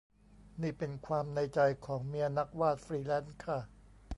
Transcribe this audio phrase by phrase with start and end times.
[0.61, 3.59] นี่เป็นความในใจของเมียนักวาดฟรีแลนซ์ค่ะ